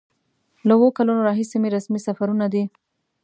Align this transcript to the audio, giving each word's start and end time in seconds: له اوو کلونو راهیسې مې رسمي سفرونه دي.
له 0.67 0.73
اوو 0.77 0.87
کلونو 0.97 1.21
راهیسې 1.27 1.57
مې 1.61 1.69
رسمي 1.75 1.99
سفرونه 2.07 2.45
دي. 2.53 2.63